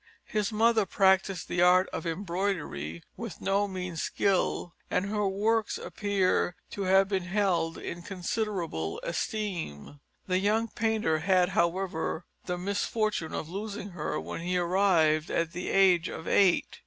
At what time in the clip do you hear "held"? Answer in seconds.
7.25-7.77